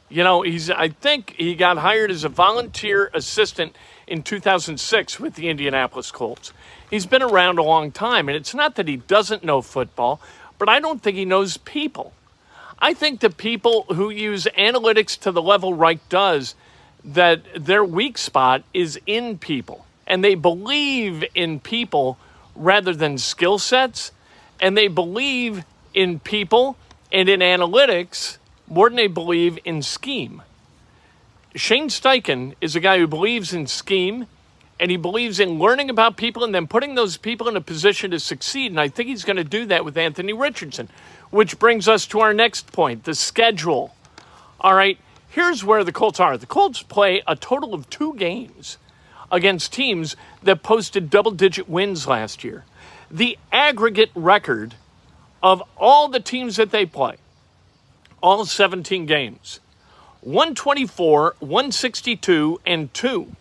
You 0.09 0.23
know, 0.23 0.41
he's 0.41 0.69
I 0.69 0.89
think 0.89 1.35
he 1.37 1.55
got 1.55 1.77
hired 1.77 2.11
as 2.11 2.23
a 2.23 2.29
volunteer 2.29 3.09
assistant 3.13 3.75
in 4.07 4.23
2006 4.23 5.19
with 5.19 5.35
the 5.35 5.49
Indianapolis 5.49 6.11
Colts. 6.11 6.53
He's 6.89 7.05
been 7.05 7.21
around 7.21 7.57
a 7.57 7.63
long 7.63 7.91
time 7.91 8.29
and 8.29 8.35
it's 8.35 8.53
not 8.53 8.75
that 8.75 8.87
he 8.87 8.97
doesn't 8.97 9.43
know 9.43 9.61
football, 9.61 10.21
but 10.57 10.69
I 10.69 10.79
don't 10.79 11.01
think 11.01 11.17
he 11.17 11.25
knows 11.25 11.57
people. 11.57 12.13
I 12.79 12.93
think 12.93 13.19
the 13.19 13.29
people 13.29 13.83
who 13.83 14.09
use 14.09 14.47
analytics 14.57 15.19
to 15.21 15.31
the 15.31 15.41
level 15.41 15.73
Reich 15.73 16.07
does 16.09 16.55
that 17.03 17.41
their 17.55 17.83
weak 17.83 18.17
spot 18.17 18.63
is 18.73 18.99
in 19.05 19.37
people 19.37 19.85
and 20.07 20.23
they 20.23 20.35
believe 20.35 21.23
in 21.33 21.59
people 21.59 22.17
rather 22.55 22.93
than 22.93 23.17
skill 23.17 23.57
sets 23.57 24.11
and 24.59 24.77
they 24.77 24.87
believe 24.87 25.63
in 25.93 26.19
people 26.19 26.77
and 27.11 27.29
in 27.29 27.39
analytics 27.39 28.37
more 28.67 28.89
than 28.89 28.97
they 28.97 29.07
believe 29.07 29.59
in 29.63 29.81
scheme. 29.81 30.41
Shane 31.55 31.87
Steichen 31.87 32.53
is 32.59 32.75
a 32.75 32.81
guy 32.81 32.97
who 32.97 33.07
believes 33.07 33.53
in 33.53 33.65
scheme 33.65 34.27
and 34.77 34.91
he 34.91 34.97
believes 34.97 35.39
in 35.39 35.57
learning 35.57 35.89
about 35.89 36.17
people 36.17 36.43
and 36.43 36.53
then 36.53 36.67
putting 36.67 36.95
those 36.95 37.15
people 37.15 37.47
in 37.47 37.55
a 37.55 37.61
position 37.61 38.11
to 38.11 38.19
succeed. 38.19 38.71
And 38.71 38.79
I 38.79 38.89
think 38.89 39.07
he's 39.07 39.23
going 39.23 39.37
to 39.37 39.43
do 39.45 39.65
that 39.67 39.85
with 39.85 39.97
Anthony 39.97 40.33
Richardson, 40.33 40.89
which 41.29 41.57
brings 41.57 41.87
us 41.87 42.05
to 42.07 42.19
our 42.19 42.33
next 42.33 42.73
point 42.73 43.05
the 43.05 43.15
schedule. 43.15 43.95
All 44.59 44.75
right, 44.75 44.97
here's 45.29 45.63
where 45.63 45.85
the 45.85 45.93
Colts 45.93 46.19
are 46.19 46.37
the 46.37 46.45
Colts 46.45 46.83
play 46.83 47.23
a 47.25 47.37
total 47.37 47.73
of 47.73 47.89
two 47.89 48.15
games 48.15 48.77
against 49.31 49.71
teams 49.71 50.17
that 50.43 50.61
posted 50.61 51.09
double 51.09 51.31
digit 51.31 51.69
wins 51.69 52.05
last 52.05 52.43
year. 52.43 52.65
The 53.09 53.37
aggregate 53.53 54.11
record 54.13 54.75
of 55.41 55.63
all 55.77 56.09
the 56.09 56.19
teams 56.19 56.57
that 56.57 56.71
they 56.71 56.85
play 56.85 57.15
all 58.21 58.43
17 58.43 59.05
games 59.05 59.61
124, 60.25 61.35
162, 61.37 62.59
and 62.65 62.91
2. 62.95 63.31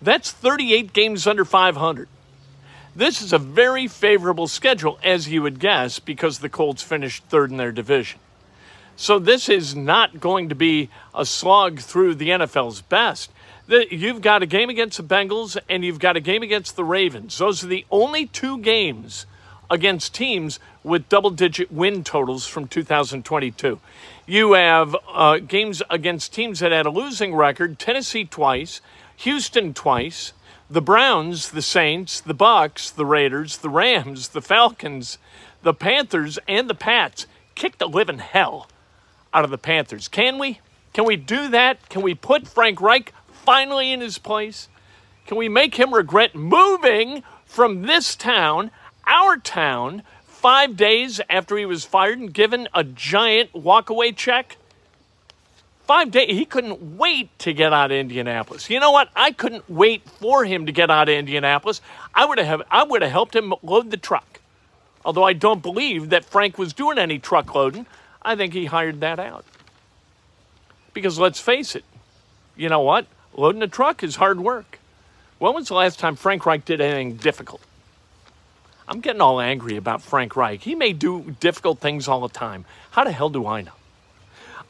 That's 0.00 0.32
38 0.32 0.94
games 0.94 1.26
under 1.26 1.44
500. 1.44 2.08
This 2.96 3.20
is 3.20 3.34
a 3.34 3.38
very 3.38 3.86
favorable 3.88 4.48
schedule, 4.48 4.98
as 5.04 5.28
you 5.28 5.42
would 5.42 5.60
guess, 5.60 5.98
because 5.98 6.38
the 6.38 6.48
Colts 6.48 6.82
finished 6.82 7.24
third 7.24 7.50
in 7.50 7.58
their 7.58 7.72
division. 7.72 8.20
So 8.96 9.18
this 9.18 9.50
is 9.50 9.76
not 9.76 10.18
going 10.18 10.48
to 10.48 10.54
be 10.54 10.88
a 11.14 11.26
slog 11.26 11.80
through 11.80 12.14
the 12.14 12.30
NFL's 12.30 12.80
best. 12.80 13.30
You've 13.68 14.22
got 14.22 14.42
a 14.42 14.46
game 14.46 14.70
against 14.70 14.96
the 14.96 15.04
Bengals 15.04 15.58
and 15.68 15.84
you've 15.84 15.98
got 15.98 16.16
a 16.16 16.20
game 16.20 16.42
against 16.42 16.74
the 16.74 16.84
Ravens. 16.84 17.36
Those 17.36 17.62
are 17.62 17.66
the 17.66 17.84
only 17.90 18.26
two 18.26 18.58
games 18.58 19.26
against 19.74 20.14
teams 20.14 20.60
with 20.84 21.08
double 21.08 21.30
digit 21.30 21.70
win 21.72 22.04
totals 22.04 22.46
from 22.46 22.68
2022. 22.68 23.80
You 24.24 24.52
have 24.52 24.96
uh, 25.12 25.38
games 25.38 25.82
against 25.90 26.32
teams 26.32 26.60
that 26.60 26.70
had 26.70 26.86
a 26.86 26.90
losing 26.90 27.34
record 27.34 27.78
Tennessee 27.78 28.24
twice, 28.24 28.80
Houston 29.16 29.74
twice, 29.74 30.32
the 30.70 30.80
Browns, 30.80 31.50
the 31.50 31.60
Saints, 31.60 32.20
the 32.20 32.34
Bucks, 32.34 32.88
the 32.90 33.04
Raiders, 33.04 33.58
the 33.58 33.68
Rams, 33.68 34.28
the 34.28 34.40
Falcons, 34.40 35.18
the 35.62 35.74
Panthers, 35.74 36.38
and 36.46 36.70
the 36.70 36.74
Pats. 36.74 37.26
Kick 37.56 37.78
the 37.78 37.88
living 37.88 38.18
hell 38.18 38.68
out 39.34 39.44
of 39.44 39.50
the 39.50 39.58
Panthers. 39.58 40.06
Can 40.06 40.38
we? 40.38 40.60
Can 40.92 41.04
we 41.04 41.16
do 41.16 41.48
that? 41.48 41.88
Can 41.88 42.02
we 42.02 42.14
put 42.14 42.46
Frank 42.46 42.80
Reich 42.80 43.12
finally 43.32 43.90
in 43.90 44.00
his 44.00 44.18
place? 44.18 44.68
Can 45.26 45.36
we 45.36 45.48
make 45.48 45.74
him 45.74 45.92
regret 45.92 46.36
moving 46.36 47.24
from 47.44 47.82
this 47.82 48.14
town 48.14 48.70
our 49.06 49.36
town 49.36 50.02
five 50.24 50.76
days 50.76 51.20
after 51.30 51.56
he 51.56 51.64
was 51.64 51.84
fired 51.84 52.18
and 52.18 52.32
given 52.32 52.68
a 52.74 52.84
giant 52.84 53.52
walkaway 53.52 54.14
check. 54.14 54.56
Five 55.86 56.10
days. 56.10 56.30
He 56.30 56.44
couldn't 56.44 56.96
wait 56.98 57.38
to 57.40 57.52
get 57.52 57.72
out 57.72 57.90
of 57.90 57.96
Indianapolis. 57.96 58.70
You 58.70 58.80
know 58.80 58.90
what? 58.90 59.08
I 59.14 59.32
couldn't 59.32 59.68
wait 59.68 60.08
for 60.08 60.44
him 60.44 60.66
to 60.66 60.72
get 60.72 60.90
out 60.90 61.08
of 61.08 61.14
Indianapolis. 61.14 61.80
I 62.14 62.24
would 62.24 62.38
have 62.38 62.62
I 62.70 62.84
would 62.84 63.02
have 63.02 63.10
helped 63.10 63.36
him 63.36 63.54
load 63.62 63.90
the 63.90 63.96
truck. 63.96 64.40
Although 65.04 65.24
I 65.24 65.34
don't 65.34 65.62
believe 65.62 66.10
that 66.10 66.24
Frank 66.24 66.58
was 66.58 66.72
doing 66.72 66.98
any 66.98 67.18
truck 67.18 67.54
loading, 67.54 67.86
I 68.22 68.36
think 68.36 68.54
he 68.54 68.66
hired 68.66 69.00
that 69.00 69.18
out. 69.18 69.44
Because 70.94 71.18
let's 71.18 71.40
face 71.40 71.74
it, 71.74 71.84
you 72.56 72.68
know 72.68 72.80
what? 72.80 73.06
Loading 73.34 73.62
a 73.62 73.68
truck 73.68 74.02
is 74.02 74.16
hard 74.16 74.40
work. 74.40 74.78
When 75.38 75.54
was 75.54 75.68
the 75.68 75.74
last 75.74 75.98
time 75.98 76.16
Frank 76.16 76.46
Reich 76.46 76.64
did 76.64 76.80
anything 76.80 77.16
difficult? 77.16 77.60
I'm 78.86 79.00
getting 79.00 79.20
all 79.20 79.40
angry 79.40 79.76
about 79.76 80.02
Frank 80.02 80.36
Reich. 80.36 80.62
He 80.62 80.74
may 80.74 80.92
do 80.92 81.34
difficult 81.40 81.78
things 81.80 82.06
all 82.06 82.20
the 82.20 82.28
time. 82.28 82.64
How 82.90 83.04
the 83.04 83.12
hell 83.12 83.30
do 83.30 83.46
I 83.46 83.62
know? 83.62 83.72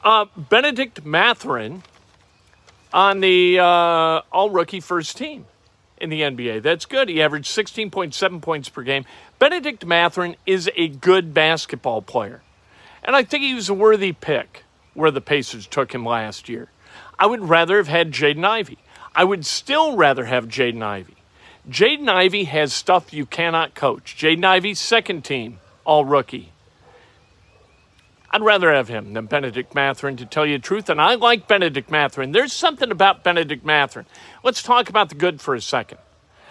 Uh, 0.02 0.26
Bennedict 0.36 1.04
Mathurin 1.04 1.82
on 2.92 3.20
the 3.20 3.58
uh, 3.58 4.22
all 4.30 4.50
rookie 4.50 4.80
first 4.80 5.16
team 5.16 5.46
in 5.98 6.10
the 6.10 6.20
NBA. 6.20 6.62
That's 6.62 6.86
good. 6.86 7.08
He 7.08 7.20
averaged 7.22 7.50
16.7 7.50 8.40
points 8.40 8.68
per 8.68 8.82
game. 8.82 9.04
Bennedict 9.38 9.84
Mathurin 9.84 10.36
is 10.46 10.70
a 10.76 10.88
good 10.88 11.34
basketball 11.34 12.02
player. 12.02 12.42
And 13.02 13.16
I 13.16 13.22
think 13.24 13.42
he 13.42 13.54
was 13.54 13.68
a 13.68 13.74
worthy 13.74 14.12
pick 14.12 14.64
where 14.94 15.10
the 15.10 15.20
Pacers 15.20 15.66
took 15.66 15.92
him 15.92 16.04
last 16.04 16.48
year. 16.48 16.68
I 17.18 17.26
would 17.26 17.48
rather 17.48 17.78
have 17.78 17.88
had 17.88 18.12
Jaden 18.12 18.44
Ivey. 18.44 18.78
I 19.14 19.24
would 19.24 19.44
still 19.44 19.96
rather 19.96 20.24
have 20.24 20.46
Jaden 20.46 20.82
Ivey. 20.82 21.16
Jaden 21.68 22.08
Ivey 22.08 22.44
has 22.44 22.72
stuff 22.72 23.12
you 23.12 23.24
cannot 23.24 23.74
coach. 23.74 24.16
Jaden 24.18 24.44
Ivey's 24.44 24.78
second 24.78 25.24
team, 25.24 25.60
all 25.84 26.04
rookie. 26.04 26.52
I'd 28.30 28.42
rather 28.42 28.72
have 28.72 28.88
him 28.88 29.12
than 29.12 29.26
Bennedict 29.26 29.74
Mathurin, 29.74 30.16
to 30.16 30.26
tell 30.26 30.44
you 30.44 30.58
the 30.58 30.62
truth. 30.62 30.90
And 30.90 31.00
I 31.00 31.14
like 31.14 31.46
Bennedict 31.46 31.90
Mathurin. 31.90 32.32
There's 32.32 32.52
something 32.52 32.90
about 32.90 33.22
Bennedict 33.22 33.64
Mathurin. 33.64 34.06
Let's 34.42 34.62
talk 34.62 34.88
about 34.88 35.08
the 35.08 35.14
good 35.14 35.40
for 35.40 35.54
a 35.54 35.60
second. 35.60 35.98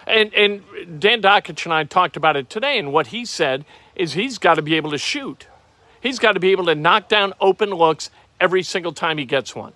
And, 0.08 0.34
and 0.34 1.00
Dan 1.00 1.22
Dakich 1.22 1.66
and 1.66 1.74
I 1.74 1.84
talked 1.84 2.18
about 2.18 2.36
it 2.36 2.50
today, 2.50 2.80
and 2.80 2.92
what 2.92 3.08
he 3.08 3.26
said 3.26 3.66
is 3.96 4.14
he's 4.14 4.38
got 4.38 4.56
to 4.56 4.62
be 4.62 4.76
able 4.76 4.92
to 4.92 4.98
shoot. 4.98 5.48
He's 6.02 6.20
got 6.20 6.34
to 6.34 6.40
be 6.40 6.52
able 6.52 6.66
to 6.66 6.76
knock 6.76 7.08
down 7.08 7.34
open 7.40 7.70
looks 7.70 8.10
every 8.40 8.64
single 8.64 8.94
time 8.94 9.18
he 9.18 9.26
gets 9.26 9.56
one. 9.56 9.74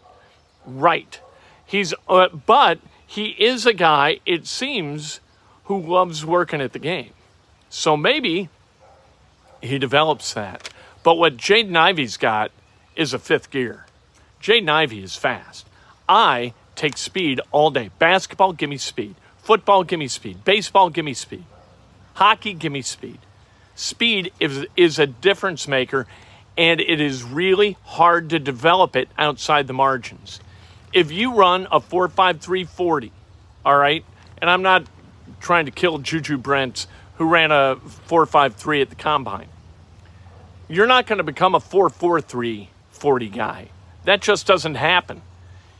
Right. 0.65 1.21
He's, 1.65 1.93
uh, 2.09 2.29
but 2.29 2.79
he 3.05 3.27
is 3.27 3.65
a 3.65 3.73
guy, 3.73 4.19
it 4.25 4.47
seems, 4.47 5.19
who 5.67 5.81
loves 5.81 6.25
working 6.25 6.61
at 6.61 6.73
the 6.73 6.79
game. 6.79 7.11
So 7.69 7.97
maybe 7.97 8.49
he 9.61 9.77
develops 9.77 10.33
that. 10.33 10.69
But 11.03 11.15
what 11.15 11.37
Jaden 11.37 11.75
Ivey's 11.75 12.17
got 12.17 12.51
is 12.95 13.13
a 13.13 13.19
fifth 13.19 13.51
gear. 13.51 13.85
Jaden 14.41 14.69
Ivey 14.69 15.03
is 15.03 15.15
fast. 15.15 15.67
I 16.07 16.53
take 16.75 16.97
speed 16.97 17.41
all 17.51 17.69
day. 17.69 17.91
Basketball, 17.99 18.53
give 18.53 18.69
me 18.69 18.77
speed. 18.77 19.15
Football, 19.39 19.83
give 19.83 19.99
me 19.99 20.07
speed. 20.07 20.43
Baseball, 20.45 20.89
give 20.89 21.03
me 21.03 21.13
speed. 21.13 21.43
Hockey, 22.13 22.53
give 22.53 22.71
me 22.71 22.81
speed. 22.81 23.19
Speed 23.75 24.31
is, 24.39 24.65
is 24.75 24.99
a 24.99 25.05
difference 25.05 25.67
maker, 25.67 26.07
and 26.57 26.79
it 26.79 27.01
is 27.01 27.23
really 27.23 27.77
hard 27.83 28.29
to 28.29 28.39
develop 28.39 28.95
it 28.95 29.09
outside 29.17 29.67
the 29.67 29.73
margins. 29.73 30.39
If 30.93 31.11
you 31.11 31.35
run 31.35 31.67
a 31.71 31.79
4.5340, 31.79 33.11
all 33.65 33.77
right, 33.77 34.05
and 34.41 34.49
I'm 34.49 34.61
not 34.61 34.85
trying 35.39 35.65
to 35.65 35.71
kill 35.71 35.97
Juju 35.99 36.37
Brents, 36.37 36.87
who 37.15 37.25
ran 37.25 37.51
a 37.51 37.77
4.53 38.07 38.81
at 38.81 38.89
the 38.89 38.95
combine. 38.95 39.47
You're 40.67 40.87
not 40.87 41.07
going 41.07 41.17
to 41.17 41.23
become 41.23 41.55
a 41.55 41.59
4.43 41.59 42.67
40 42.97 43.29
guy. 43.29 43.69
That 44.05 44.21
just 44.21 44.47
doesn't 44.47 44.75
happen. 44.75 45.21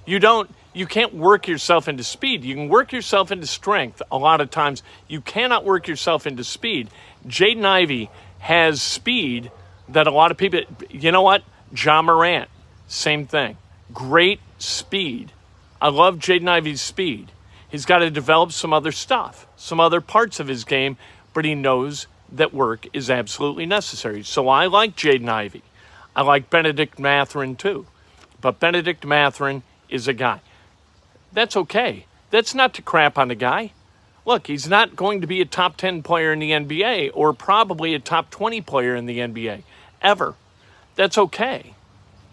You 0.05 0.19
don't 0.19 0.49
you 0.73 0.85
can't 0.85 1.13
work 1.15 1.47
yourself 1.47 1.87
into 1.87 2.03
speed. 2.03 2.43
You 2.43 2.53
can 2.53 2.69
work 2.69 2.91
yourself 2.91 3.31
into 3.31 3.47
strength 3.47 4.01
a 4.11 4.17
lot 4.17 4.41
of 4.41 4.51
times. 4.51 4.83
You 5.07 5.21
cannot 5.21 5.65
work 5.65 5.87
yourself 5.87 6.27
into 6.27 6.43
speed. 6.43 6.89
Jaden 7.27 7.65
Ivey 7.65 8.11
has 8.39 8.81
speed 8.81 9.51
that 9.89 10.05
a 10.05 10.11
lot 10.11 10.29
of 10.29 10.37
people 10.37 10.61
you 10.89 11.11
know 11.11 11.23
what? 11.23 11.43
Ja 11.75 12.01
Morant, 12.01 12.49
same 12.87 13.25
thing. 13.25 13.57
Great 13.93 14.39
speed. 14.59 15.31
I 15.81 15.89
love 15.89 16.17
Jaden 16.17 16.47
Ivey's 16.47 16.81
speed. 16.81 17.31
He's 17.69 17.85
got 17.85 17.99
to 17.99 18.09
develop 18.09 18.51
some 18.51 18.73
other 18.73 18.91
stuff, 18.91 19.47
some 19.57 19.79
other 19.79 20.01
parts 20.01 20.39
of 20.39 20.47
his 20.47 20.63
game, 20.63 20.97
but 21.33 21.45
he 21.45 21.55
knows 21.55 22.07
that 22.31 22.53
work 22.53 22.87
is 22.93 23.09
absolutely 23.09 23.65
necessary. 23.65 24.23
So 24.23 24.47
I 24.47 24.67
like 24.67 24.95
Jaden 24.95 25.29
Ivey. 25.29 25.63
I 26.15 26.23
like 26.23 26.49
Bennedict 26.49 26.97
Mathurin 26.99 27.55
too. 27.55 27.85
But 28.41 28.59
Bennedict 28.59 29.05
Mathurin 29.05 29.63
is 29.89 30.07
a 30.07 30.13
guy. 30.13 30.41
That's 31.33 31.57
okay. 31.57 32.05
That's 32.29 32.55
not 32.55 32.73
to 32.75 32.81
crap 32.81 33.17
on 33.17 33.27
the 33.27 33.35
guy. 33.35 33.71
Look, 34.25 34.47
he's 34.47 34.67
not 34.67 34.95
going 34.95 35.21
to 35.21 35.27
be 35.27 35.39
a 35.39 35.45
top 35.45 35.77
10 35.77 36.03
player 36.03 36.33
in 36.33 36.39
the 36.39 36.51
NBA 36.51 37.11
or 37.13 37.33
probably 37.33 37.93
a 37.93 37.99
top 37.99 38.29
20 38.29 38.61
player 38.61 38.95
in 38.95 39.05
the 39.05 39.19
NBA 39.19 39.63
ever. 40.01 40.35
That's 40.95 41.17
okay. 41.17 41.73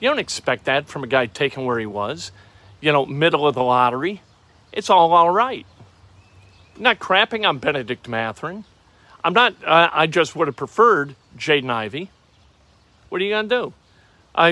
You 0.00 0.08
don't 0.08 0.18
expect 0.18 0.64
that 0.64 0.88
from 0.88 1.04
a 1.04 1.06
guy 1.06 1.26
taken 1.26 1.64
where 1.64 1.78
he 1.78 1.86
was, 1.86 2.32
you 2.80 2.90
know, 2.90 3.06
middle 3.06 3.46
of 3.46 3.54
the 3.54 3.62
lottery. 3.62 4.22
It's 4.74 4.90
all 4.90 5.12
all 5.12 5.30
right. 5.30 5.64
I'm 6.76 6.82
not 6.82 6.98
crapping 6.98 7.48
on 7.48 7.58
Bennedict 7.58 8.08
Mathurin. 8.08 8.64
I'm 9.22 9.32
not, 9.32 9.54
uh, 9.64 9.88
I 9.92 10.06
just 10.06 10.34
would 10.36 10.48
have 10.48 10.56
preferred 10.56 11.14
Jaden 11.38 11.70
Ivey. 11.70 12.10
What 13.08 13.20
are 13.20 13.24
you 13.24 13.30
going 13.30 13.48
to 13.48 13.56
do? 13.56 13.72
I, 14.34 14.48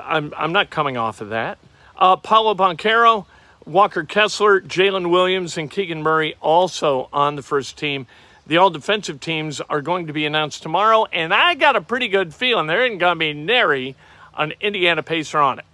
I'm, 0.00 0.32
I'm 0.36 0.52
not 0.52 0.70
coming 0.70 0.96
off 0.96 1.20
of 1.20 1.30
that. 1.30 1.58
Uh, 1.96 2.14
Paolo 2.16 2.54
Banchero, 2.54 3.26
Walker 3.66 4.04
Kessler, 4.04 4.60
Jalen 4.60 5.10
Williams, 5.10 5.58
and 5.58 5.68
Keegan 5.68 6.02
Murray 6.02 6.36
also 6.40 7.08
on 7.12 7.34
the 7.34 7.42
first 7.42 7.76
team. 7.76 8.06
The 8.46 8.56
all 8.56 8.70
defensive 8.70 9.20
teams 9.20 9.60
are 9.60 9.82
going 9.82 10.06
to 10.06 10.12
be 10.12 10.24
announced 10.24 10.62
tomorrow, 10.62 11.04
and 11.06 11.34
I 11.34 11.54
got 11.54 11.76
a 11.76 11.80
pretty 11.80 12.08
good 12.08 12.32
feeling 12.32 12.68
there 12.68 12.84
ain't 12.86 13.00
going 13.00 13.16
to 13.16 13.18
be 13.18 13.34
nary 13.34 13.96
an 14.36 14.54
Indiana 14.60 15.02
Pacer 15.02 15.38
on 15.38 15.58
it. 15.58 15.64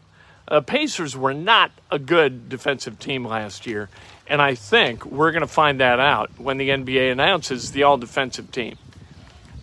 Uh, 0.46 0.60
Pacers 0.60 1.16
were 1.16 1.32
not 1.32 1.70
a 1.90 1.98
good 1.98 2.48
defensive 2.48 2.98
team 2.98 3.24
last 3.24 3.66
year, 3.66 3.88
and 4.26 4.42
I 4.42 4.54
think 4.54 5.06
we're 5.06 5.32
going 5.32 5.40
to 5.40 5.46
find 5.46 5.80
that 5.80 6.00
out 6.00 6.38
when 6.38 6.58
the 6.58 6.68
NBA 6.68 7.10
announces 7.12 7.72
the 7.72 7.84
all 7.84 7.96
defensive 7.96 8.50
team. 8.52 8.76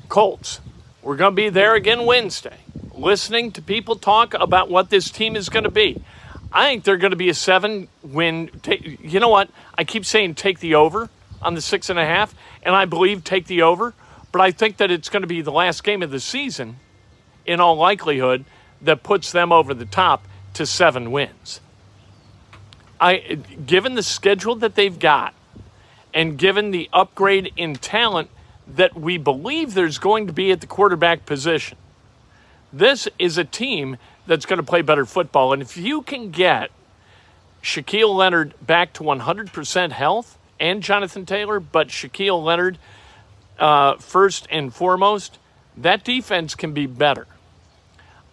Colts, 0.09 0.59
we're 1.03 1.17
going 1.17 1.33
to 1.33 1.35
be 1.35 1.50
there 1.50 1.75
again 1.75 2.05
Wednesday, 2.05 2.57
listening 2.95 3.51
to 3.51 3.61
people 3.61 3.95
talk 3.95 4.33
about 4.33 4.69
what 4.69 4.89
this 4.89 5.11
team 5.11 5.35
is 5.35 5.50
going 5.50 5.65
to 5.65 5.71
be. 5.71 6.01
I 6.51 6.67
think 6.67 6.83
they're 6.83 6.97
going 6.97 7.11
to 7.11 7.17
be 7.17 7.29
a 7.29 7.33
seven 7.35 7.88
win. 8.01 8.50
you 8.79 9.19
know 9.19 9.29
what? 9.29 9.50
I 9.77 9.83
keep 9.83 10.03
saying 10.03 10.35
take 10.35 10.59
the 10.59 10.75
over 10.75 11.09
on 11.43 11.53
the 11.53 11.61
six 11.61 11.91
and 11.91 12.00
a 12.00 12.05
half, 12.05 12.33
and 12.63 12.75
I 12.75 12.85
believe 12.85 13.23
take 13.23 13.45
the 13.45 13.61
over, 13.61 13.93
but 14.31 14.41
I 14.41 14.50
think 14.50 14.77
that 14.77 14.89
it's 14.89 15.09
going 15.09 15.21
to 15.21 15.27
be 15.27 15.41
the 15.41 15.51
last 15.51 15.83
game 15.83 16.01
of 16.01 16.09
the 16.09 16.19
season, 16.19 16.77
in 17.45 17.59
all 17.59 17.75
likelihood, 17.75 18.45
that 18.81 19.03
puts 19.03 19.31
them 19.31 19.51
over 19.51 19.75
the 19.75 19.85
top 19.85 20.25
to 20.53 20.65
seven 20.65 21.12
wins. 21.12 21.62
I, 23.00 23.39
given 23.65 23.96
the 23.96 24.03
schedule 24.03 24.55
that 24.58 24.75
they've 24.75 24.98
got, 24.98 25.34
and 26.13 26.38
given 26.38 26.72
the 26.72 26.89
upgrade 26.93 27.51
in 27.58 27.75
talent 27.75 28.29
that 28.67 28.96
we 28.96 29.17
believe 29.17 29.74
there's 29.74 29.98
going 29.98 30.27
to 30.27 30.34
be 30.34 30.51
at 30.51 30.62
the 30.62 30.67
quarterback 30.67 31.25
position, 31.25 31.77
this 32.72 33.08
is 33.17 33.38
a 33.38 33.43
team 33.43 33.98
that's 34.27 34.46
going 34.46 34.58
to 34.58 34.63
play 34.63 34.81
better 34.81 35.05
football. 35.05 35.53
And 35.53 35.62
if 35.62 35.77
you 35.77 36.01
can 36.01 36.31
get 36.31 36.70
Shaquille 37.63 38.15
Leonard 38.15 38.53
back 38.62 38.93
to 38.93 39.03
100% 39.03 39.91
health 39.91 40.38
and 40.60 40.84
Jonathan 40.84 41.25
Taylor, 41.25 41.60
but 41.60 41.88
Shaquille 41.88 42.43
Leonard 42.43 42.77
uh, 43.60 43.96
first 43.96 44.48
and 44.50 44.74
foremost, 44.74 45.39
that 45.77 46.03
defense 46.03 46.55
can 46.55 46.74
be 46.74 46.86
better. 46.86 47.27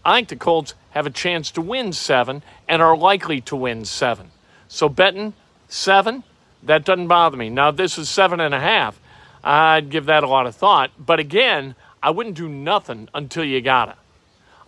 I 0.04 0.16
think 0.16 0.28
the 0.28 0.36
Colts 0.36 0.74
have 0.90 1.06
a 1.06 1.10
chance 1.10 1.50
to 1.52 1.60
win 1.60 1.92
seven 1.92 2.42
and 2.68 2.80
are 2.80 2.96
likely 2.96 3.40
to 3.42 3.56
win 3.56 3.84
seven. 3.84 4.30
So 4.68 4.88
betting 4.88 5.34
seven, 5.68 6.24
that 6.62 6.84
doesn't 6.84 7.08
bother 7.08 7.36
me. 7.36 7.50
Now, 7.50 7.70
this 7.70 7.98
is 7.98 8.08
seven 8.08 8.40
and 8.40 8.54
a 8.54 8.60
half, 8.60 9.00
I'd 9.44 9.90
give 9.90 10.06
that 10.06 10.24
a 10.24 10.28
lot 10.28 10.46
of 10.46 10.54
thought. 10.54 10.90
But 10.98 11.20
again, 11.20 11.74
I 12.02 12.10
wouldn't 12.10 12.36
do 12.36 12.48
nothing 12.48 13.08
until 13.14 13.44
you 13.44 13.60
got 13.60 13.88
it 13.88 13.96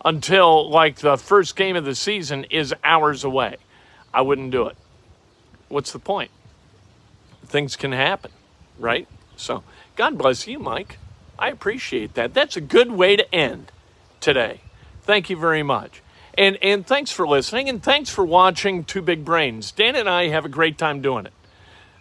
until 0.03 0.69
like 0.69 0.97
the 0.97 1.17
first 1.17 1.55
game 1.55 1.75
of 1.75 1.85
the 1.85 1.95
season 1.95 2.45
is 2.49 2.73
hours 2.83 3.23
away. 3.23 3.57
I 4.13 4.21
wouldn't 4.21 4.51
do 4.51 4.67
it. 4.67 4.77
What's 5.69 5.91
the 5.91 5.99
point? 5.99 6.31
Things 7.45 7.75
can 7.75 7.91
happen, 7.91 8.31
right? 8.79 9.07
So, 9.37 9.63
God 9.95 10.17
bless 10.17 10.47
you, 10.47 10.59
Mike. 10.59 10.97
I 11.39 11.49
appreciate 11.49 12.13
that. 12.15 12.33
That's 12.33 12.57
a 12.57 12.61
good 12.61 12.91
way 12.91 13.15
to 13.15 13.35
end 13.35 13.71
today. 14.19 14.61
Thank 15.03 15.29
you 15.29 15.37
very 15.37 15.63
much. 15.63 16.01
And 16.37 16.57
and 16.61 16.85
thanks 16.85 17.11
for 17.11 17.27
listening 17.27 17.67
and 17.69 17.83
thanks 17.83 18.09
for 18.09 18.23
watching 18.23 18.83
Two 18.83 19.01
Big 19.01 19.25
Brains. 19.25 19.71
Dan 19.71 19.95
and 19.95 20.07
I 20.07 20.29
have 20.29 20.45
a 20.45 20.49
great 20.49 20.77
time 20.77 21.01
doing 21.01 21.25
it. 21.25 21.33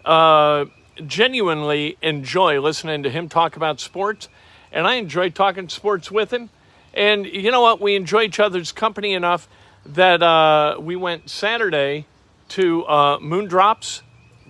Uh, 0.04 0.66
genuinely 1.06 1.96
enjoy 2.02 2.60
listening 2.60 3.02
to 3.02 3.10
him 3.10 3.28
talk 3.28 3.56
about 3.56 3.80
sports, 3.80 4.28
and 4.70 4.86
I 4.86 4.94
enjoy 4.94 5.30
talking 5.30 5.68
sports 5.68 6.10
with 6.10 6.32
him. 6.32 6.50
And 6.94 7.26
you 7.26 7.50
know 7.50 7.60
what? 7.60 7.80
We 7.80 7.96
enjoy 7.96 8.22
each 8.22 8.40
other's 8.40 8.72
company 8.72 9.14
enough 9.14 9.48
that 9.86 10.22
uh, 10.22 10.76
we 10.80 10.96
went 10.96 11.30
Saturday 11.30 12.06
to 12.50 12.84
uh, 12.84 13.18
Moondrops 13.18 14.02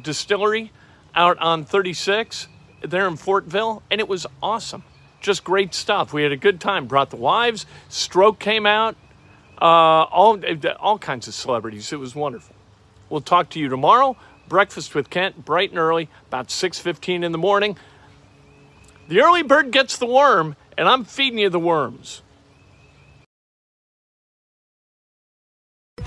Distillery 0.03 0.73
out 1.15 1.39
on 1.39 1.65
36 1.65 2.49
there 2.83 3.07
in 3.07 3.15
Fortville, 3.15 3.83
and 3.91 4.01
it 4.01 4.09
was 4.09 4.27
awesome. 4.43 4.83
Just 5.21 5.45
great 5.45 5.75
stuff. 5.75 6.13
We 6.13 6.23
had 6.23 6.33
a 6.33 6.37
good 6.37 6.61
time. 6.61 6.87
Brought 6.87 7.11
the 7.11 7.17
wives. 7.17 7.67
Stroke 7.89 8.39
came 8.39 8.67
out. 8.67 8.97
Uh, 9.61 9.65
all 9.65 10.41
all 10.79 10.99
kinds 10.99 11.29
of 11.29 11.35
celebrities. 11.35 11.93
It 11.93 11.99
was 11.99 12.15
wonderful. 12.15 12.57
We'll 13.11 13.21
talk 13.21 13.51
to 13.51 13.61
you 13.61 13.69
tomorrow. 13.69 14.17
Breakfast 14.49 14.95
with 14.95 15.11
Kent, 15.11 15.45
bright 15.45 15.71
and 15.71 15.79
early, 15.79 16.09
about 16.29 16.51
6:15 16.51 17.23
in 17.23 17.33
the 17.33 17.39
morning. 17.39 17.77
The 19.09 19.21
early 19.21 19.43
bird 19.43 19.71
gets 19.71 19.97
the 19.99 20.07
worm, 20.07 20.57
and 20.79 20.89
I'm 20.89 21.05
feeding 21.05 21.39
you 21.39 21.51
the 21.51 21.61
worms. 21.61 22.23